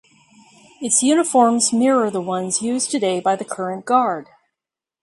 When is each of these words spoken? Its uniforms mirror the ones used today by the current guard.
Its 0.81 1.03
uniforms 1.03 1.71
mirror 1.71 2.09
the 2.09 2.19
ones 2.21 2.59
used 2.59 2.89
today 2.89 3.19
by 3.19 3.35
the 3.35 3.45
current 3.45 3.85
guard. 3.85 4.29